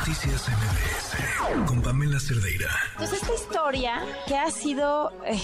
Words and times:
Noticias 0.00 0.48
MBS 0.48 1.66
con 1.68 1.82
Pamela 1.82 2.18
Cerdeira. 2.18 2.70
Entonces 2.92 3.20
esta 3.20 3.34
historia 3.34 4.02
que 4.26 4.34
ha 4.34 4.50
sido, 4.50 5.12
eh, 5.26 5.38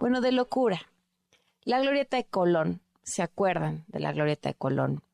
bueno, 0.00 0.20
de 0.20 0.32
locura. 0.32 0.82
La 1.62 1.78
glorieta 1.78 2.16
de 2.16 2.24
Colón, 2.24 2.80
¿se 3.04 3.22
acuerdan 3.22 3.84
de 3.86 4.00
la 4.00 4.12
glorieta 4.12 4.48
de 4.48 4.56
Colón? 4.56 5.04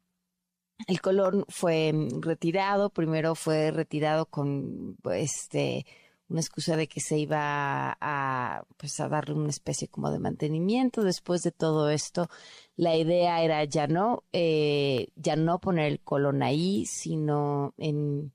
El 0.86 1.02
Colón 1.02 1.44
fue 1.50 1.92
retirado, 2.22 2.88
primero 2.88 3.34
fue 3.34 3.70
retirado 3.70 4.24
con 4.24 4.96
este 5.12 5.84
una 6.34 6.40
excusa 6.40 6.76
de 6.76 6.88
que 6.88 7.00
se 7.00 7.16
iba 7.16 7.96
a, 8.00 8.64
pues, 8.76 8.98
a 8.98 9.08
darle 9.08 9.34
una 9.34 9.50
especie 9.50 9.86
como 9.86 10.10
de 10.10 10.18
mantenimiento. 10.18 11.04
Después 11.04 11.42
de 11.44 11.52
todo 11.52 11.90
esto, 11.90 12.28
la 12.74 12.96
idea 12.96 13.40
era 13.40 13.62
ya 13.62 13.86
no, 13.86 14.24
eh, 14.32 15.10
ya 15.14 15.36
no 15.36 15.60
poner 15.60 15.86
el 15.86 16.00
colón 16.00 16.42
ahí, 16.42 16.86
sino 16.86 17.72
en 17.78 18.32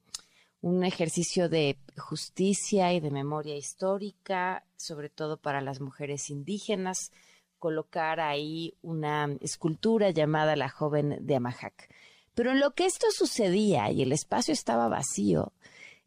un 0.62 0.86
ejercicio 0.86 1.50
de 1.50 1.78
justicia 1.98 2.93
y 2.93 3.02
de 3.02 3.12
memoria 3.12 3.57
histórica, 3.57 4.64
sobre 4.78 5.10
todo 5.10 5.36
para 5.36 5.60
las 5.60 5.82
mujeres 5.82 6.29
indígenas, 6.29 7.12
colocar 7.60 8.21
ahí 8.21 8.76
una 8.82 9.36
escultura 9.42 10.12
llamada 10.12 10.56
La 10.56 10.70
joven 10.70 11.18
de 11.20 11.36
Amajac. 11.36 11.93
Pero 12.34 12.52
en 12.52 12.62
lo 12.62 12.71
que 12.71 12.86
esto 12.86 13.07
sucedía 13.12 13.92
y 13.92 14.04
el 14.04 14.14
espacio 14.14 14.54
estaba 14.54 14.88
vacío, 14.88 15.52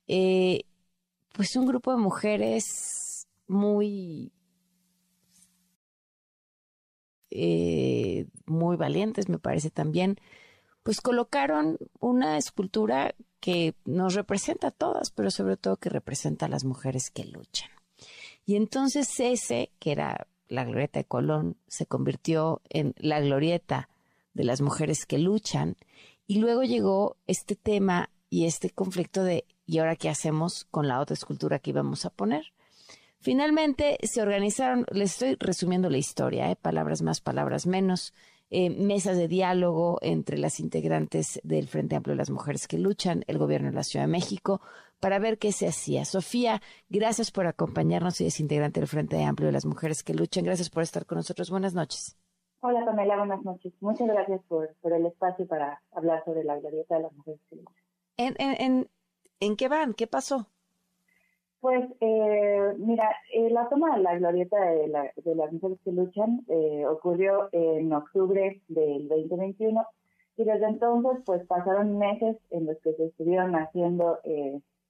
eh, 0.09 0.64
pues 1.32 1.56
un 1.56 1.66
grupo 1.66 1.91
de 1.91 1.98
mujeres 1.98 3.27
muy 3.46 4.32
eh, 7.34 8.27
muy 8.45 8.77
valientes, 8.77 9.30
me 9.30 9.38
parece 9.38 9.70
también, 9.70 10.18
pues 10.82 11.00
colocaron 11.00 11.78
una 11.98 12.36
escultura 12.36 13.14
que 13.41 13.74
nos 13.86 14.14
representa 14.14 14.68
a 14.68 14.72
todas, 14.72 15.10
pero 15.10 15.30
sobre 15.30 15.56
todo 15.56 15.78
que 15.78 15.88
representa 15.88 16.47
a 16.47 16.50
las 16.50 16.64
mujeres 16.64 17.10
que 17.10 17.25
luchan. 17.25 17.70
Y 18.44 18.56
entonces 18.56 19.19
ese, 19.19 19.70
que 19.78 19.92
era 19.92 20.27
la 20.48 20.64
glorieta 20.64 20.98
de 20.98 21.06
Colón, 21.06 21.56
se 21.69 21.86
convirtió 21.86 22.60
en 22.69 22.94
la 22.98 23.20
glorieta 23.20 23.88
de 24.34 24.44
las 24.44 24.60
mujeres 24.60 25.06
que 25.06 25.19
luchan, 25.19 25.77
y 26.27 26.38
luego 26.38 26.64
llegó 26.64 27.16
este 27.27 27.56
tema 27.56 28.10
y 28.28 28.44
este 28.44 28.69
conflicto 28.69 29.25
de 29.25 29.47
¿y 29.66 29.78
ahora 29.78 29.96
qué 29.96 30.08
hacemos 30.08 30.64
con 30.70 30.88
la 30.88 31.00
otra 31.00 31.14
escultura 31.14 31.58
que 31.58 31.70
íbamos 31.70 32.05
a 32.05 32.10
poner? 32.10 32.52
Finalmente 33.20 33.98
se 34.02 34.20
organizaron, 34.20 34.84
les 34.91 35.12
estoy 35.12 35.36
resumiendo 35.38 35.88
la 35.88 35.98
historia, 35.98 36.50
¿eh? 36.50 36.56
palabras 36.56 37.02
más, 37.02 37.20
palabras 37.20 37.66
menos, 37.66 38.12
eh, 38.50 38.69
mesas 38.69 39.16
de 39.16 39.28
diálogo 39.28 39.98
entre 40.02 40.36
las 40.38 40.60
integrantes 40.60 41.41
del 41.44 41.69
Frente 41.69 41.96
Amplio 41.96 42.14
de 42.14 42.19
las 42.19 42.30
Mujeres 42.30 42.66
que 42.66 42.78
Luchan, 42.78 43.24
el 43.28 43.38
gobierno 43.38 43.70
de 43.70 43.77
la 43.77 43.84
Ciudad 43.84 44.06
de 44.06 44.12
México, 44.12 44.60
para 45.00 45.19
ver 45.19 45.38
qué 45.38 45.52
se 45.52 45.66
hacía. 45.66 46.04
Sofía, 46.04 46.60
gracias 46.88 47.30
por 47.30 47.47
acompañarnos 47.47 48.20
y 48.20 48.26
es 48.26 48.41
integrante 48.41 48.80
del 48.80 48.88
Frente 48.88 49.24
Amplio 49.24 49.47
de 49.47 49.52
las 49.52 49.64
Mujeres 49.64 50.02
que 50.02 50.14
Luchan. 50.14 50.44
Gracias 50.44 50.69
por 50.69 50.82
estar 50.82 51.06
con 51.06 51.16
nosotros. 51.16 51.48
Buenas 51.48 51.74
noches. 51.74 52.16
Hola, 52.60 52.84
Pamela, 52.84 53.16
buenas 53.16 53.42
noches. 53.42 53.72
Muchas 53.80 54.06
gracias 54.06 54.41
por, 54.48 54.69
el 54.82 55.06
espacio 55.06 55.47
para 55.47 55.80
hablar 55.92 56.24
sobre 56.24 56.44
la 56.44 56.58
glorieta 56.58 56.97
de 56.97 57.02
las 57.02 57.12
mujeres 57.12 57.41
que 57.48 57.56
luchan. 57.56 57.74
En, 58.16 58.36
en, 58.38 58.60
¿En 58.60 58.88
qué 59.56 59.68
van? 59.68 59.94
¿Qué 59.94 60.06
pasó? 60.06 60.46
Pues 61.62 61.84
eh, 62.00 62.74
mira, 62.78 63.08
eh, 63.32 63.48
la 63.50 63.68
toma 63.68 63.96
de 63.96 64.02
la 64.02 64.16
glorieta 64.18 64.56
de, 64.60 64.88
las 64.88 65.52
mujeres 65.52 65.78
que 65.84 65.92
luchan 65.92 66.44
eh, 66.48 66.84
ocurrió 66.86 67.48
en 67.52 67.92
octubre 67.92 68.60
del 68.66 69.08
2021 69.08 69.86
y 70.36 70.44
desde 70.44 70.66
entonces 70.66 71.22
pues 71.24 71.46
pasaron 71.46 71.98
meses 71.98 72.36
en 72.50 72.66
los 72.66 72.76
que 72.78 72.94
se 72.94 73.06
estuvieron 73.06 73.54
haciendo 73.54 74.18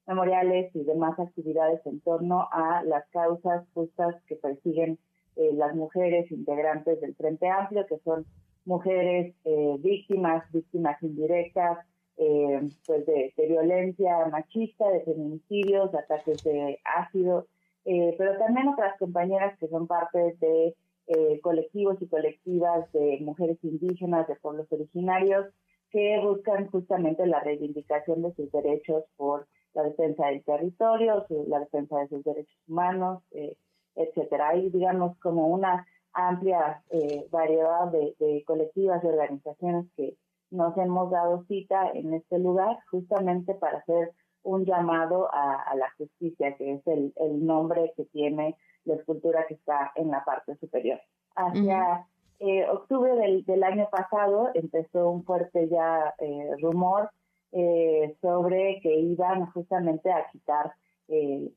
memoriales 0.06 0.74
y 0.74 0.84
demás 0.84 1.18
actividades 1.18 1.84
en 1.84 2.00
torno 2.00 2.48
a 2.50 2.82
las 2.84 3.06
causas 3.10 3.66
justas 3.74 4.14
que 4.26 4.36
persiguen 4.36 4.98
las 5.36 5.74
mujeres 5.74 6.30
integrantes 6.30 7.00
del 7.02 7.14
Frente 7.16 7.48
Amplio, 7.48 7.86
que 7.86 7.98
son 7.98 8.24
mujeres 8.64 9.34
víctimas, 9.80 10.50
víctimas 10.52 11.02
indirectas, 11.02 11.78
eh, 12.24 12.68
pues 12.86 13.04
de, 13.06 13.32
violencia 13.48 14.26
machista, 14.30 14.88
de 14.90 15.00
feminicidios, 15.00 15.90
de 15.90 15.98
ataques 15.98 16.44
de 16.44 16.78
ácido, 16.84 17.48
eh, 17.84 18.14
pero 18.16 18.38
también 18.38 18.68
otras 18.68 18.96
compañeras 18.98 19.58
que 19.58 19.66
son 19.66 19.88
parte 19.88 20.36
de 20.40 20.76
eh, 21.08 21.40
colectivos 21.40 22.00
y 22.00 22.06
colectivas 22.06 22.90
de 22.92 23.18
mujeres 23.22 23.58
indígenas, 23.64 24.28
de 24.28 24.36
pueblos 24.36 24.68
originarios, 24.70 25.46
que 25.90 26.20
buscan 26.22 26.68
justamente 26.70 27.26
la 27.26 27.40
reivindicación 27.40 28.22
de 28.22 28.32
sus 28.34 28.52
derechos 28.52 29.04
por 29.16 29.48
la 29.74 29.82
defensa 29.82 30.26
del 30.28 30.44
territorio, 30.44 31.26
la 31.48 31.58
defensa 31.58 31.98
de 31.98 32.08
sus 32.08 32.22
derechos 32.22 32.56
humanos, 32.68 33.22
eh, 33.32 33.56
etcétera. 33.96 34.50
Hay, 34.50 34.70
digamos, 34.70 35.18
como 35.18 35.48
una 35.48 35.86
amplia 36.12 36.82
variedad 37.30 37.90
de, 37.90 38.14
de 38.20 38.44
colectivas 38.44 39.02
y 39.02 39.06
organizaciones 39.06 39.86
que 39.96 40.14
nos 40.52 40.76
hemos 40.76 41.10
dado 41.10 41.44
cita 41.48 41.90
en 41.94 42.14
este 42.14 42.38
lugar 42.38 42.78
justamente 42.90 43.54
para 43.54 43.78
hacer 43.78 44.12
un 44.44 44.64
llamado 44.64 45.28
a, 45.32 45.74
la 45.76 45.90
justicia, 45.96 46.56
que 46.56 46.74
es 46.74 46.86
el, 46.86 47.12
nombre 47.46 47.92
que 47.96 48.04
tiene 48.06 48.56
la 48.84 48.94
escultura 48.94 49.46
que 49.46 49.54
está 49.54 49.92
en 49.94 50.10
la 50.10 50.24
parte 50.24 50.56
superior. 50.56 51.00
Hacia 51.36 52.06
eh, 52.38 52.66
octubre 52.68 53.14
del, 53.46 53.62
año 53.62 53.88
pasado 53.90 54.50
empezó 54.54 55.10
un 55.10 55.24
fuerte 55.24 55.68
ya 55.68 56.12
eh, 56.18 56.50
rumor 56.60 57.10
eh, 57.52 58.16
sobre 58.20 58.80
que 58.82 58.94
iban 58.94 59.46
justamente 59.52 60.10
a 60.12 60.28
quitar 60.30 60.72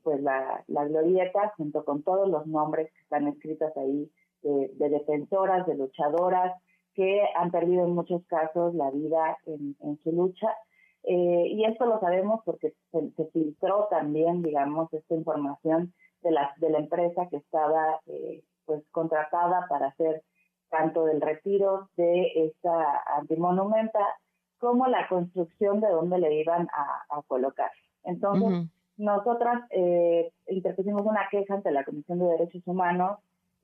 pues 0.02 0.20
la, 0.20 0.62
glorieta 0.68 1.54
junto 1.56 1.82
con 1.82 2.02
todos 2.02 2.28
los 2.28 2.46
nombres 2.46 2.92
que 2.92 3.00
están 3.00 3.26
escritos 3.26 3.74
ahí 3.76 4.10
de 4.42 4.88
defensoras, 4.90 5.66
de 5.66 5.76
luchadoras, 5.76 6.52
que 6.96 7.22
han 7.36 7.50
perdido 7.50 7.84
en 7.84 7.94
muchos 7.94 8.24
casos 8.26 8.74
la 8.74 8.90
vida 8.90 9.36
en, 9.44 9.98
su 10.02 10.12
lucha. 10.12 10.48
Eh, 11.04 11.48
y 11.50 11.64
esto 11.64 11.84
lo 11.84 12.00
sabemos 12.00 12.40
porque 12.44 12.72
se, 12.90 13.26
filtró 13.32 13.86
también, 13.90 14.42
digamos, 14.42 14.92
esta 14.92 15.14
información 15.14 15.92
de 16.22 16.30
la, 16.32 16.52
de 16.56 16.70
la 16.70 16.78
empresa 16.78 17.28
que 17.30 17.36
estaba 17.36 18.00
eh, 18.06 18.42
pues 18.64 18.82
contratada 18.90 19.66
para 19.68 19.88
hacer 19.88 20.22
tanto 20.70 21.04
del 21.04 21.20
retiro 21.20 21.90
de 21.96 22.46
esta 22.46 23.02
antimonumenta 23.18 24.00
como 24.58 24.86
la 24.86 25.06
construcción 25.06 25.80
de 25.80 25.88
donde 25.88 26.18
le 26.18 26.40
iban 26.40 26.66
a, 26.72 27.22
colocar. 27.26 27.70
Entonces, 28.04 28.68
nosotras 28.96 29.64
eh, 29.70 30.32
interpusimos 30.48 31.04
una 31.04 31.28
queja 31.30 31.54
ante 31.54 31.70
la 31.70 31.84
Comisión 31.84 32.18
de 32.18 32.26
Derechos 32.26 32.62
Humanos 32.64 33.18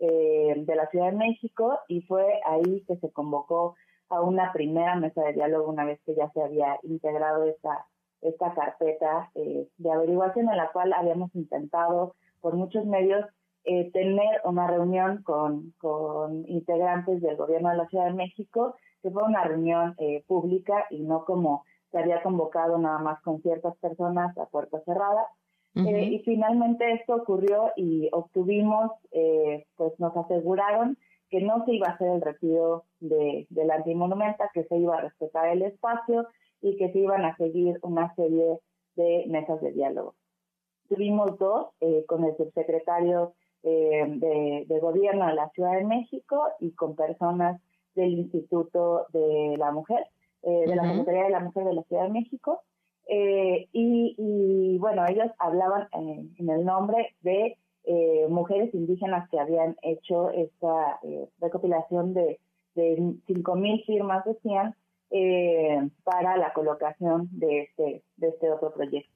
eh, 0.05 0.55
de 0.57 0.75
la 0.75 0.89
Ciudad 0.89 1.13
de 1.13 1.17
México 1.17 1.79
y 1.87 2.01
fue 2.03 2.41
ahí 2.45 2.83
que 2.89 2.97
se 2.97 3.13
convocó 3.13 3.77
a 4.09 4.21
una 4.21 4.53
primera 4.53 4.97
mesa 4.97 5.23
de 5.23 5.35
diálogo 5.35 5.71
una 5.71 5.85
vez 5.85 6.01
que 6.05 6.17
ya 6.17 6.29
se 6.33 6.43
había 6.43 6.77
integrado 6.83 7.45
esta, 7.45 7.87
esta 8.21 8.53
carpeta 8.53 9.31
eh, 9.37 9.69
de 9.77 9.93
averiguación 9.93 10.51
en 10.51 10.57
la 10.57 10.73
cual 10.73 10.93
habíamos 10.93 11.33
intentado 11.37 12.17
por 12.41 12.57
muchos 12.57 12.85
medios 12.85 13.25
eh, 13.63 13.93
tener 13.93 14.41
una 14.43 14.67
reunión 14.67 15.23
con, 15.23 15.73
con 15.79 16.49
integrantes 16.49 17.23
del 17.23 17.37
gobierno 17.37 17.71
de 17.71 17.77
la 17.77 17.87
Ciudad 17.87 18.07
de 18.07 18.15
México, 18.15 18.75
que 19.03 19.11
fue 19.13 19.23
una 19.23 19.45
reunión 19.45 19.95
pública 20.27 20.87
y 20.91 21.05
no 21.05 21.25
como 21.25 21.63
se 21.93 21.99
había 21.99 22.25
convocado 22.25 22.77
nada 22.77 22.99
más 22.99 23.23
con 23.23 23.41
ciertas 23.41 23.77
personas 23.77 24.37
a 24.37 24.47
puerta 24.47 24.81
cerrada. 24.85 25.29
Eh, 25.75 26.05
y 26.05 26.19
finalmente 26.21 26.93
esto 26.93 27.15
ocurrió 27.15 27.73
y 27.77 28.09
obtuvimos, 28.13 28.93
eh, 29.11 29.65
pues 29.77 29.99
nos 29.99 30.15
aseguraron 30.17 30.99
que 31.31 31.41
no 31.41 31.65
se 31.65 31.73
iba 31.73 31.89
a 31.89 31.93
hacer 31.93 32.09
el 32.09 32.21
retiro 32.21 32.85
de, 33.01 33.47
de 33.49 33.65
la 33.65 33.77
antimonumenta, 33.77 34.51
que 34.53 34.65
se 34.65 34.77
iba 34.77 34.99
a 34.99 35.01
respetar 35.01 35.49
el 35.49 35.63
espacio 35.63 36.29
y 36.61 36.77
que 36.77 36.93
se 36.93 36.99
iban 36.99 37.25
a 37.25 37.37
seguir 37.37 37.79
una 37.83 38.15
serie 38.17 38.59
de 38.97 39.25
mesas 39.29 39.63
de 39.63 39.73
diálogo. 39.73 40.15
Tuvimos 40.89 41.39
dos 41.39 41.69
eh, 41.81 42.05
con 42.07 42.25
el 42.25 42.37
subsecretario 42.37 43.33
de, 43.63 44.65
de, 44.67 44.81
Gobierno 44.81 45.27
de 45.27 45.35
la 45.35 45.49
Ciudad 45.51 45.79
de 45.79 45.85
México 45.85 46.49
y 46.59 46.73
con 46.73 46.97
personas 46.97 47.63
del 47.95 48.13
Instituto 48.13 49.07
de 49.13 49.55
la 49.57 49.71
Mujer, 49.71 50.05
de 50.43 50.75
la 50.75 50.83
Secretaría 50.89 51.25
de 51.25 51.31
la 51.31 51.41
Mujer 51.41 51.65
de 51.65 51.75
la 51.75 51.83
Ciudad 51.85 52.03
de 52.03 52.09
México, 52.11 52.63
eh, 53.15 53.69
y, 53.73 54.79
bueno, 54.79 55.05
ellos 55.07 55.31
hablaban 55.39 55.87
en, 55.93 56.49
el 56.49 56.65
nombre 56.65 57.15
de 57.21 57.59
eh, 57.85 58.27
mujeres 58.31 58.73
indígenas 58.75 59.29
que 59.29 59.39
habían 59.39 59.77
hecho 59.83 60.31
esta 60.31 60.99
eh, 61.03 61.29
recopilación 61.39 62.15
de, 62.15 62.41
de 62.75 62.97
5.000 63.29 63.85
firmas, 63.85 64.25
decían, 64.25 64.75
para 66.05 66.39
la 66.39 66.55
colocación 66.55 67.29
de 67.33 67.65
este, 67.65 68.03
de 68.17 68.29
este 68.29 68.51
otro 68.51 68.73
proyecto. 68.73 69.13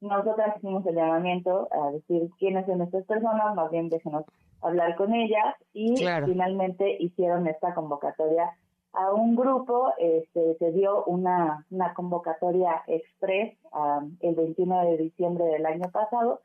Nosotras 0.00 0.56
hicimos 0.56 0.86
el 0.86 0.94
llamamiento 0.94 1.66
a 1.72 1.90
decir 1.90 2.30
quiénes 2.38 2.66
son 2.66 2.82
estas 2.82 3.04
personas, 3.04 3.56
más 3.56 3.68
bien 3.72 3.88
déjenos 3.88 4.26
hablar 4.62 4.94
con 4.94 5.12
ellas 5.12 5.56
y 5.72 5.96
finalmente 5.96 6.98
hicieron 7.00 7.48
esta 7.48 7.74
convocatoria 7.74 8.52
a 8.92 9.12
un 9.12 9.36
grupo 9.36 9.92
este, 9.98 10.56
se 10.58 10.72
dio 10.72 11.04
una, 11.04 11.64
una 11.70 11.94
convocatoria 11.94 12.82
express 12.86 13.56
el 14.20 14.34
21 14.34 14.84
de 14.86 14.96
diciembre 14.96 15.44
del 15.44 15.66
año 15.66 15.90
pasado, 15.90 16.40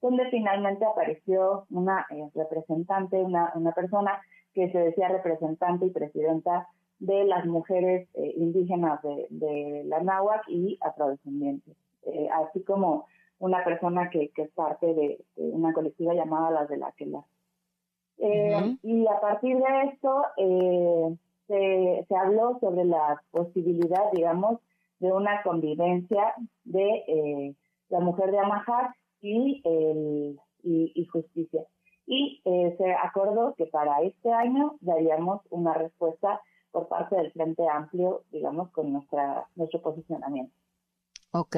donde 0.00 0.30
finalmente 0.30 0.84
apareció 0.84 1.66
una 1.70 2.06
eh, 2.10 2.28
representante, 2.34 3.16
una, 3.16 3.52
una 3.54 3.72
persona 3.72 4.20
que 4.54 4.70
se 4.70 4.78
decía 4.78 5.08
representante 5.08 5.86
y 5.86 5.90
presidenta 5.90 6.68
de 7.00 7.24
las 7.24 7.46
mujeres 7.46 8.08
eh, 8.14 8.32
indígenas 8.36 9.00
de, 9.02 9.26
de, 9.30 9.82
la 9.84 10.00
náhuatl 10.00 10.50
y 10.50 10.78
afrodescendientes, 10.80 11.76
eh, 12.02 12.28
así 12.32 12.62
como 12.62 13.06
una 13.38 13.62
persona 13.64 14.10
que, 14.10 14.30
que 14.30 14.42
es 14.42 14.50
parte 14.50 14.86
de, 14.94 15.24
una 15.36 15.72
colectiva 15.72 16.14
llamada 16.14 16.50
Las 16.50 16.68
de 16.68 16.76
la 16.76 16.92
Quela. 16.92 17.24
Eh, 18.18 18.76
y 18.82 19.06
a 19.06 19.20
partir 19.20 19.58
de 19.58 19.82
esto 19.92 20.24
se, 21.48 22.06
se, 22.08 22.16
habló 22.16 22.58
sobre 22.60 22.84
la 22.84 23.20
posibilidad, 23.32 24.12
digamos, 24.12 24.60
de 25.00 25.12
una 25.12 25.42
convivencia 25.42 26.34
de 26.64 27.54
la 27.88 28.00
mujer 28.00 28.30
de 28.30 28.38
Amajar 28.38 28.94
y, 29.20 29.60
el, 29.64 30.38
y, 30.62 30.92
y 30.94 31.04
justicia. 31.06 31.64
Y 32.06 32.40
se 32.44 32.92
acordó 33.02 33.54
que 33.56 33.66
para 33.66 34.02
este 34.02 34.32
año 34.32 34.76
daríamos 34.80 35.42
una 35.50 35.74
respuesta 35.74 36.40
por 36.70 36.88
parte 36.88 37.16
del 37.16 37.32
Frente 37.32 37.68
Amplio, 37.68 38.22
digamos, 38.30 38.70
con 38.70 38.92
nuestra 38.92 39.46
nuestro 39.56 39.80
posicionamiento. 39.80 40.54
Ok. 41.32 41.56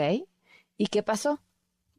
¿Y 0.77 0.87
qué 0.87 1.03
pasó? 1.03 1.39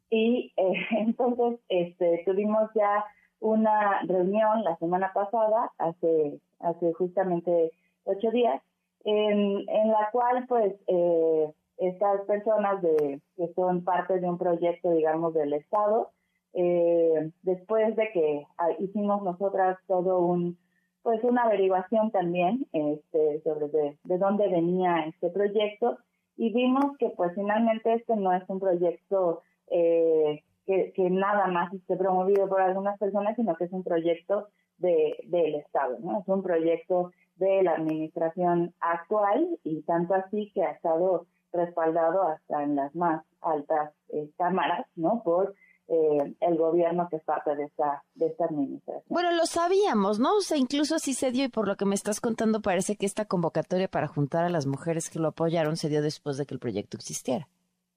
Y 0.10 0.54
eh, 0.58 0.74
entonces 0.92 1.60
este, 1.70 2.24
tuvimos 2.26 2.70
ya 2.76 3.06
una 3.40 4.02
reunión 4.04 4.64
la 4.64 4.78
semana 4.78 5.12
pasada, 5.14 5.72
hace, 5.78 6.40
hace 6.60 6.94
justamente 6.94 7.72
ocho 8.06 8.31
días, 8.31 8.62
en, 9.03 9.69
en 9.69 9.88
la 9.89 10.09
cual 10.12 10.45
pues 10.48 10.74
eh, 10.88 11.51
estas 11.77 12.21
personas 12.25 12.81
de, 12.81 13.21
que 13.36 13.53
son 13.53 13.83
parte 13.83 14.19
de 14.19 14.30
un 14.30 14.38
proyecto, 14.38 14.92
digamos, 14.92 15.33
del 15.33 15.53
Estado, 15.53 16.12
eh, 16.53 17.31
después 17.42 17.95
de 17.95 18.12
que 18.12 18.45
hicimos 18.80 19.24
nosotras 19.24 19.77
todo 19.88 20.19
un 20.19 20.57
pues 21.03 21.24
una 21.24 21.44
averiguación 21.44 22.12
también 22.12 22.68
este, 22.74 23.42
sobre 23.42 23.69
de, 23.69 23.98
de, 24.03 24.18
dónde 24.19 24.48
venía 24.50 25.06
este 25.07 25.30
proyecto 25.30 25.98
y 26.38 26.53
vimos 26.53 26.95
que 27.00 27.09
pues 27.09 27.33
finalmente 27.33 27.94
este 27.94 28.15
no 28.15 28.33
es 28.33 28.44
un 28.48 28.59
proyecto 28.59 29.42
eh, 29.71 30.44
que, 30.65 30.92
que, 30.94 31.09
nada 31.09 31.48
más 31.48 31.74
esté 31.74 31.95
promovido 31.98 32.48
por 32.48 32.62
algunas 32.62 33.00
personas, 33.00 33.36
sino 33.36 33.56
que 33.56 33.63
es 33.63 33.71
un 33.71 33.83
proyecto 33.83 34.50
de, 34.77 35.18
del 35.24 35.56
Estado, 35.56 35.98
¿no? 36.00 36.19
Es 36.19 36.27
un 36.27 36.44
proyecto 36.44 37.12
de 37.36 37.63
la 37.63 37.74
administración 37.74 38.74
actual 38.80 39.60
y 39.63 39.81
tanto 39.83 40.13
así 40.13 40.51
que 40.54 40.63
ha 40.63 40.72
estado 40.72 41.28
respaldado 41.51 42.24
hasta 42.24 42.63
en 42.63 42.75
las 42.75 42.95
más 42.95 43.25
altas 43.42 43.94
eh, 44.10 44.30
cámaras, 44.38 44.86
¿no? 44.95 45.22
Por 45.24 45.56
eh, 45.88 46.36
el 46.39 46.57
gobierno 46.57 47.07
que 47.10 47.18
es 47.18 47.24
parte 47.24 47.54
de 47.56 47.66
esta, 47.66 48.04
de 48.16 48.28
esta 48.28 48.45
administración. 48.45 49.04
Bueno, 49.10 49.31
lo 49.31 49.45
sabíamos, 49.45 50.19
¿no? 50.19 50.38
O 50.38 50.42
sea, 50.42 50.57
incluso 50.57 50.95
así 50.95 51.13
se 51.13 51.31
dio 51.31 51.44
y 51.44 51.50
por 51.50 51.68
lo 51.68 51.75
que 51.75 51.86
me 51.86 51.95
estás 51.95 52.22
contando 52.22 52.62
parece 52.62 52.95
que 52.95 53.06
esta 53.06 53.25
convocatoria 53.25 53.89
para 53.89 54.07
juntar 54.07 54.45
a 54.45 54.50
las 54.50 54.68
mujeres 54.68 55.10
que 55.10 55.19
lo 55.19 55.30
apoyaron 55.30 55.75
se 55.75 55.89
dio 55.89 56.01
después 56.01 56.38
de 56.38 56.45
que 56.45 56.54
el 56.54 56.60
proyecto 56.60 56.95
existiera. 56.95 57.48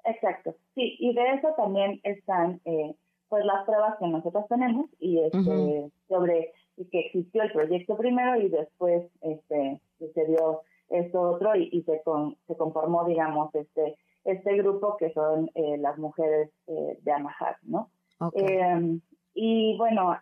Exacto, 0.04 0.56
sí, 0.74 0.96
y 0.98 1.14
de 1.14 1.34
eso 1.34 1.48
también 1.56 2.00
están 2.02 2.60
eh, 2.64 2.94
pues 3.28 3.44
las 3.44 3.64
pruebas 3.64 3.96
que 3.98 4.06
nosotros 4.06 4.44
tenemos 4.48 4.90
y 4.98 5.20
este, 5.20 5.90
sobre 6.08 6.52
que 6.90 7.00
existió 7.00 7.42
el 7.42 7.52
proyecto 7.52 7.96
primero 7.96 8.40
y 8.40 8.48
después 8.48 9.04
este 9.20 9.80
se 9.98 10.24
dio 10.26 10.62
esto 10.90 11.20
otro 11.20 11.56
y, 11.56 11.82
se 11.82 12.02
se 12.46 12.56
conformó 12.56 13.04
digamos 13.04 13.54
este 13.54 13.96
este 14.24 14.56
grupo 14.56 14.96
que 14.96 15.12
son 15.12 15.50
eh, 15.54 15.76
las 15.78 15.98
mujeres 15.98 16.50
eh, 16.66 16.98
de 17.02 17.12
Amahar, 17.12 17.56
¿no? 17.62 17.90
Eh, 18.34 18.98
y 19.34 19.76
bueno, 19.76 20.16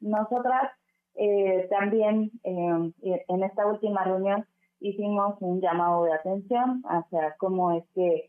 nosotras 0.00 0.72
también 1.70 2.30
en 2.42 3.42
esta 3.42 3.66
última 3.66 4.04
reunión 4.04 4.44
hicimos 4.80 5.36
un 5.40 5.60
llamado 5.60 6.04
de 6.04 6.12
atención 6.12 6.82
hacia 6.86 7.36
cómo 7.38 7.72
es 7.72 7.84
que 7.94 8.28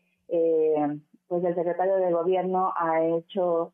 pues 1.26 1.44
el 1.44 1.54
secretario 1.54 1.96
de 1.96 2.12
gobierno 2.12 2.72
ha 2.76 3.04
hecho 3.04 3.72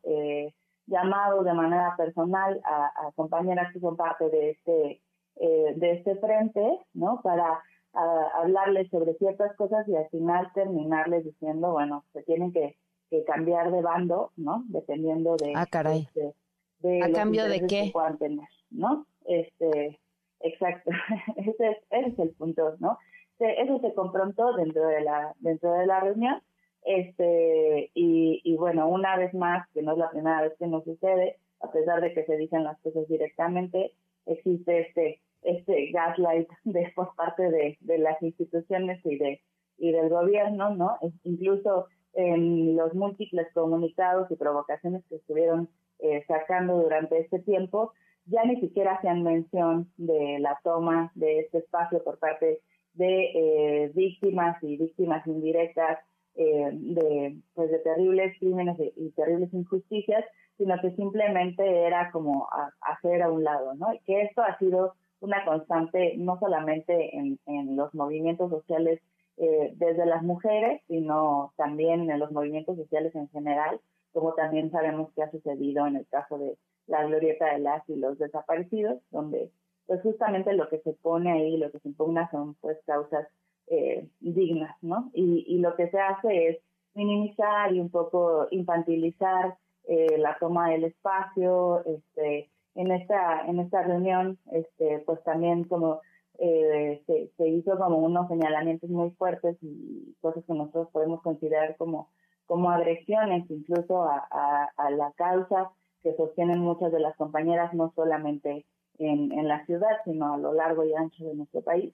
llamado 0.87 1.43
de 1.43 1.53
manera 1.53 1.95
personal 1.97 2.61
a, 2.63 3.07
a, 3.07 3.11
compañeras 3.13 3.71
que 3.73 3.79
son 3.79 3.95
parte 3.95 4.29
de 4.29 4.51
este 4.51 5.01
de 5.37 5.91
este 5.91 6.15
frente, 6.15 6.79
¿no? 6.93 7.19
Para 7.21 7.61
a 7.95 8.41
hablarles 8.41 8.89
sobre 8.89 9.13
ciertas 9.15 9.55
cosas 9.55 9.87
y 9.87 9.95
al 9.95 10.07
final 10.09 10.51
terminarles 10.53 11.23
diciendo, 11.23 11.71
bueno, 11.71 12.03
se 12.13 12.23
tienen 12.23 12.51
que, 12.51 12.77
que 13.09 13.23
cambiar 13.23 13.71
de 13.71 13.81
bando, 13.81 14.31
¿no? 14.35 14.63
Dependiendo 14.67 15.37
de... 15.37 15.53
Ah, 15.55 15.65
caray. 15.65 16.01
Este, 16.01 16.33
de 16.79 17.03
¿A 17.03 17.11
cambio 17.11 17.45
de 17.45 17.61
qué? 17.61 17.85
Que 17.85 17.91
puedan 17.93 18.17
tener, 18.17 18.47
¿no? 18.69 19.05
Este, 19.25 19.99
exacto. 20.41 20.91
ese, 21.37 21.69
es, 21.69 21.77
ese 21.89 22.09
es 22.09 22.19
el 22.19 22.29
punto, 22.31 22.75
¿no? 22.79 22.97
eso 23.37 23.79
se 23.79 23.93
confrontó 23.93 24.53
dentro 24.53 24.87
de 24.87 25.01
la, 25.01 25.35
dentro 25.39 25.73
de 25.73 25.85
la 25.85 25.99
reunión. 25.99 26.41
Este, 26.85 27.89
y, 27.95 28.41
y 28.43 28.55
bueno, 28.57 28.87
una 28.87 29.17
vez 29.17 29.33
más, 29.33 29.67
que 29.73 29.81
no 29.81 29.93
es 29.93 29.97
la 29.97 30.11
primera 30.11 30.41
vez 30.43 30.53
que 30.59 30.67
nos 30.67 30.83
sucede, 30.83 31.37
a 31.61 31.71
pesar 31.71 31.99
de 31.99 32.13
que 32.13 32.25
se 32.25 32.37
dicen 32.37 32.63
las 32.63 32.79
cosas 32.81 33.07
directamente, 33.07 33.91
existe 34.25 34.81
este 34.81 35.19
este 35.41 35.91
gaslight 35.91 36.49
de 36.63 36.91
por 36.95 37.15
parte 37.15 37.49
de, 37.49 37.77
de 37.81 37.97
las 37.97 38.21
instituciones 38.21 39.03
y 39.05 39.17
de 39.17 39.41
y 39.77 39.91
del 39.91 40.09
gobierno, 40.09 40.73
¿no? 40.75 40.97
Incluso 41.23 41.87
en 42.13 42.75
los 42.77 42.93
múltiples 42.93 43.47
comunicados 43.53 44.31
y 44.31 44.35
provocaciones 44.35 45.03
que 45.09 45.15
estuvieron 45.15 45.69
eh, 45.99 46.23
sacando 46.27 46.81
durante 46.81 47.19
este 47.19 47.39
tiempo, 47.39 47.91
ya 48.25 48.43
ni 48.45 48.59
siquiera 48.61 48.93
hacían 48.93 49.23
mención 49.23 49.91
de 49.97 50.39
la 50.39 50.57
toma 50.63 51.11
de 51.15 51.39
este 51.39 51.57
espacio 51.57 52.03
por 52.03 52.17
parte 52.19 52.61
de 52.93 53.31
eh, 53.35 53.91
víctimas 53.93 54.61
y 54.63 54.77
víctimas 54.77 55.27
indirectas 55.27 55.99
eh, 56.35 56.69
de 56.71 57.37
pues 57.53 57.71
de 57.71 57.79
terribles 57.79 58.37
crímenes 58.39 58.77
y 58.95 59.09
terribles 59.11 59.53
injusticias, 59.53 60.23
sino 60.57 60.79
que 60.81 60.91
simplemente 60.95 61.83
era 61.83 62.11
como 62.11 62.47
hacer 62.81 63.21
a 63.21 63.31
un 63.31 63.43
lado, 63.43 63.73
¿no? 63.75 63.93
Y 63.93 63.99
que 63.99 64.21
esto 64.21 64.41
ha 64.41 64.57
sido 64.57 64.93
una 65.19 65.43
constante 65.45 66.15
no 66.17 66.39
solamente 66.39 67.15
en, 67.15 67.39
en 67.45 67.75
los 67.75 67.93
movimientos 67.93 68.49
sociales 68.49 69.01
eh, 69.37 69.73
desde 69.75 70.05
las 70.05 70.23
mujeres, 70.23 70.81
sino 70.87 71.53
también 71.57 72.09
en 72.09 72.19
los 72.19 72.31
movimientos 72.31 72.77
sociales 72.77 73.13
en 73.15 73.27
general, 73.29 73.81
como 74.13 74.33
también 74.33 74.71
sabemos 74.71 75.11
que 75.13 75.23
ha 75.23 75.31
sucedido 75.31 75.85
en 75.87 75.97
el 75.97 76.07
caso 76.07 76.37
de 76.37 76.57
la 76.87 77.03
glorieta 77.03 77.51
de 77.53 77.59
las 77.59 77.87
y 77.89 77.95
los 77.95 78.17
desaparecidos, 78.17 79.01
donde 79.11 79.51
pues 79.87 80.01
justamente 80.01 80.53
lo 80.53 80.69
que 80.69 80.79
se 80.79 80.93
pone 80.93 81.31
ahí, 81.31 81.57
lo 81.57 81.69
que 81.71 81.79
se 81.79 81.89
impugna 81.89 82.29
son 82.31 82.55
pues 82.61 82.77
causas 82.85 83.27
eh, 83.67 84.07
dignas, 84.19 84.75
¿no? 84.81 85.09
Y, 85.13 85.45
y 85.47 85.59
lo 85.59 85.75
que 85.75 85.89
se 85.89 85.99
hace 85.99 86.49
es 86.49 86.57
minimizar 86.93 87.73
y 87.73 87.79
un 87.79 87.89
poco 87.89 88.47
infantilizar 88.51 89.57
eh, 89.87 90.17
la 90.17 90.37
toma 90.39 90.69
del 90.69 90.85
espacio, 90.85 91.83
este, 91.85 92.49
en 92.75 92.91
esta, 92.91 93.45
en 93.45 93.59
esta 93.59 93.83
reunión, 93.83 94.39
este, 94.51 94.99
pues 95.05 95.23
también 95.23 95.65
como 95.65 96.01
eh, 96.39 97.01
se, 97.05 97.31
se, 97.37 97.47
hizo 97.47 97.77
como 97.77 97.99
unos 97.99 98.27
señalamientos 98.27 98.89
muy 98.89 99.11
fuertes 99.11 99.57
y 99.61 100.15
cosas 100.21 100.43
que 100.45 100.53
nosotros 100.53 100.89
podemos 100.91 101.21
considerar 101.21 101.77
como, 101.77 102.09
como 102.45 102.71
agresiones 102.71 103.49
incluso 103.49 104.03
a, 104.03 104.27
a, 104.75 104.89
la 104.91 105.11
causa 105.13 105.71
que 106.03 106.15
sostienen 106.15 106.59
muchas 106.59 106.91
de 106.91 106.99
las 106.99 107.15
compañeras, 107.15 107.73
no 107.73 107.93
solamente 107.95 108.65
en, 108.97 109.31
en 109.31 109.47
la 109.47 109.65
ciudad, 109.65 109.97
sino 110.03 110.33
a 110.33 110.37
lo 110.37 110.53
largo 110.53 110.83
y 110.83 110.93
ancho 110.93 111.25
de 111.25 111.35
nuestro 111.35 111.61
país, 111.61 111.93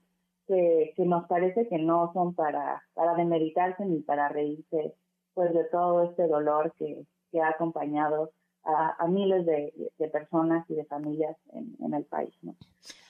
que, 0.52 0.94
que 0.98 1.06
nos 1.06 1.28
parece 1.28 1.68
que 1.70 1.78
no 1.78 2.12
son 2.14 2.36
para, 2.36 2.84
para 2.94 3.16
demeritarse 3.16 3.86
ni 3.86 4.02
para 4.02 4.28
reírse 4.28 4.94
pues 5.34 5.54
de 5.54 5.64
todo 5.66 6.04
este 6.04 6.28
dolor 6.28 6.74
que, 6.78 7.06
que 7.32 7.42
ha 7.42 7.50
acompañado 7.50 8.34
a, 8.64 9.08
miles 9.08 9.46
de, 9.46 9.74
personas 10.12 10.70
y 10.70 10.76
de 10.76 10.86
familias 10.86 11.36
en, 11.54 11.94
el 11.94 12.04
país. 12.06 12.34
¿no? 12.42 12.56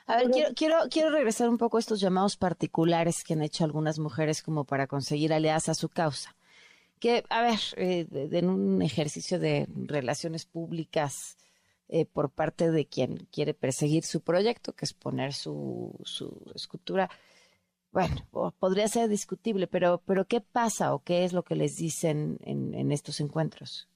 A 0.08 0.18
ver, 0.18 0.30
quiero, 0.30 0.54
quiero, 0.56 0.78
quiero 0.90 1.10
regresar 1.10 1.50
un 1.50 1.58
poco 1.58 1.78
a 1.78 1.80
estos 1.82 2.00
llamados 2.00 2.38
particulares 2.38 3.24
que 3.24 3.34
han 3.34 3.42
hecho 3.42 3.66
algunas 3.66 4.00
mujeres 4.00 4.44
como 4.44 4.64
para 4.64 4.88
conseguir 4.88 5.34
aliadas 5.34 5.68
a 5.68 5.74
su 5.74 5.90
causa. 5.90 6.36
Que, 7.00 7.24
a 7.30 7.42
ver, 7.42 7.60
eh, 7.78 8.08
en 8.32 8.50
un 8.50 8.82
ejercicio 8.82 9.40
de 9.40 9.68
relaciones 9.76 10.46
públicas 10.46 11.38
eh, 11.90 12.06
por 12.06 12.30
parte 12.30 12.72
de 12.72 12.86
quien 12.86 13.28
quiere 13.32 13.54
perseguir 13.54 14.04
su 14.04 14.22
proyecto, 14.22 14.74
que 14.74 14.86
es 14.86 14.94
poner 14.94 15.34
su, 15.34 16.00
su 16.04 16.40
escultura, 16.56 17.10
bueno, 17.92 18.16
podría 18.60 18.88
ser 18.88 19.10
discutible, 19.10 19.68
pero, 19.68 20.02
pero 20.06 20.26
¿qué 20.26 20.42
pasa 20.42 20.94
o 20.94 21.00
qué 21.00 21.24
es 21.24 21.34
lo 21.34 21.44
que 21.44 21.56
les 21.56 21.78
dicen 21.78 22.38
en, 22.42 22.74
en 22.74 22.92
estos 22.92 23.20
encuentros? 23.20 23.90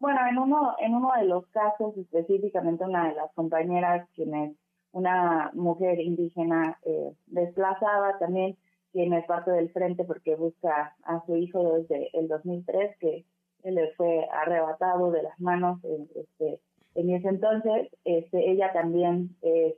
Bueno, 0.00 0.20
en 0.30 0.38
uno, 0.38 0.76
en 0.78 0.94
uno 0.94 1.10
de 1.18 1.24
los 1.24 1.46
casos, 1.48 1.96
específicamente 1.96 2.84
una 2.84 3.08
de 3.08 3.14
las 3.14 3.32
compañeras 3.34 4.08
quienes 4.14 4.56
una 4.92 5.50
mujer 5.54 6.00
indígena 6.00 6.78
eh, 6.84 7.12
desplazada 7.26 8.18
también, 8.18 8.56
quien 8.92 9.12
es 9.12 9.26
parte 9.26 9.50
del 9.50 9.70
frente 9.70 10.04
porque 10.04 10.34
busca 10.34 10.96
a 11.02 11.24
su 11.26 11.36
hijo 11.36 11.74
desde 11.74 12.10
el 12.18 12.28
2003, 12.28 12.96
que 12.98 13.24
le 13.64 13.92
fue 13.94 14.26
arrebatado 14.32 15.10
de 15.10 15.22
las 15.22 15.38
manos 15.38 15.80
este, 16.14 16.60
en 16.94 17.10
ese 17.10 17.28
entonces. 17.28 17.88
Este, 18.04 18.50
ella 18.50 18.72
también 18.72 19.36
es, 19.42 19.74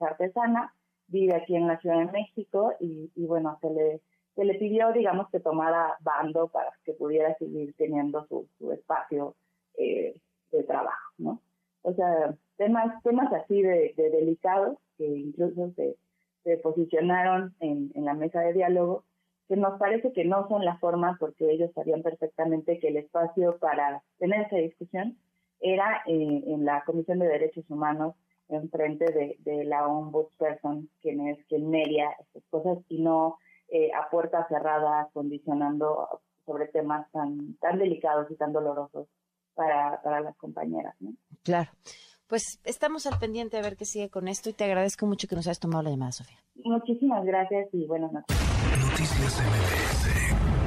artesana, 0.00 0.74
vive 1.10 1.34
aquí 1.34 1.56
en 1.56 1.66
la 1.66 1.78
Ciudad 1.78 1.98
de 1.98 2.12
México 2.12 2.74
y, 2.80 3.10
bueno, 3.16 3.58
se 3.60 3.70
le, 3.70 4.00
se 4.34 4.44
le 4.44 4.54
pidió, 4.54 4.92
digamos, 4.92 5.28
que 5.30 5.40
tomara 5.40 5.96
bando 6.00 6.48
para 6.48 6.72
que 6.84 6.92
pudiera 6.92 7.36
seguir 7.38 7.74
teniendo 7.76 8.26
su, 8.26 8.48
su 8.58 8.72
espacio 8.72 9.34
eh, 9.78 10.14
de 10.50 10.62
trabajo, 10.64 11.12
¿no? 11.18 11.40
O 11.82 11.94
sea, 11.94 12.34
temas, 12.56 13.02
temas 13.02 13.32
así 13.32 13.62
de, 13.62 13.94
delicados 13.96 14.78
que 14.98 15.06
incluso 15.06 15.72
se, 15.76 15.96
se 16.44 16.58
posicionaron 16.58 17.54
en, 17.60 17.90
en 17.94 18.04
la 18.04 18.14
mesa 18.14 18.40
de 18.40 18.52
diálogo, 18.52 19.04
que 19.48 19.56
nos 19.56 19.78
parece 19.78 20.12
que 20.12 20.24
no 20.24 20.46
son 20.48 20.64
las 20.64 20.78
formas 20.78 21.18
porque 21.18 21.50
ellos 21.50 21.70
sabían 21.74 22.02
perfectamente 22.02 22.78
que 22.78 22.88
el 22.88 22.98
espacio 22.98 23.58
para 23.58 24.02
tener 24.18 24.42
esa 24.46 24.56
discusión 24.56 25.18
era 25.60 26.02
eh, 26.06 26.42
en 26.46 26.64
la 26.64 26.84
Comisión 26.84 27.18
de 27.18 27.28
Derechos 27.28 27.64
Humanos 27.68 28.14
en 28.50 28.70
frente 28.70 29.04
de, 29.12 29.36
de 29.40 29.64
la 29.64 29.86
ombudsperson, 29.86 30.88
quien 31.00 31.28
es 31.28 31.38
quien 31.46 31.70
media 31.70 32.10
estas 32.20 32.42
cosas 32.50 32.78
y 32.88 33.00
no 33.00 33.38
eh, 33.68 33.90
a 33.92 34.10
puerta 34.10 34.46
cerrada 34.48 35.08
condicionando 35.12 36.20
sobre 36.44 36.66
temas 36.68 37.10
tan 37.12 37.56
tan 37.56 37.78
delicados 37.78 38.30
y 38.30 38.36
tan 38.36 38.52
dolorosos 38.52 39.08
para, 39.54 40.00
para 40.02 40.20
las 40.20 40.36
compañeras. 40.36 40.94
¿no? 41.00 41.12
Claro. 41.42 41.70
Pues 42.26 42.60
estamos 42.64 43.06
al 43.06 43.18
pendiente 43.18 43.56
a 43.56 43.62
ver 43.62 43.76
qué 43.76 43.84
sigue 43.84 44.08
con 44.08 44.28
esto 44.28 44.50
y 44.50 44.52
te 44.52 44.64
agradezco 44.64 45.04
mucho 45.04 45.26
que 45.26 45.34
nos 45.34 45.46
hayas 45.48 45.58
tomado 45.58 45.82
la 45.82 45.90
llamada, 45.90 46.12
Sofía. 46.12 46.38
Muchísimas 46.54 47.24
gracias 47.24 47.68
y 47.72 47.86
buenas 47.86 48.12
noches. 48.12 48.36
Noticias 48.80 49.40
MBS 49.40 50.59